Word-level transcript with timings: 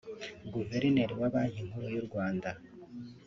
Guverineri 0.53 1.13
wa 1.19 1.27
Banki 1.33 1.67
Nkuru 1.67 1.87
y’u 1.95 2.05
Rwanda 2.07 2.49